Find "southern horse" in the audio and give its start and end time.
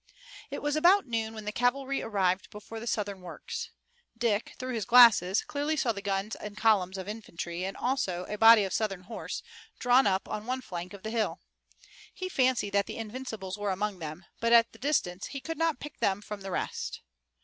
8.73-9.43